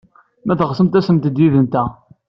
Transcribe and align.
Ma 0.45 0.53
teɣsemt, 0.59 0.99
asemt-d 0.99 1.37
yid-nteɣ. 1.41 1.89